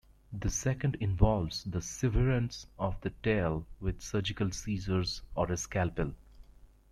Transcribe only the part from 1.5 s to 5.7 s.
the severance of the tail with surgical scissors or a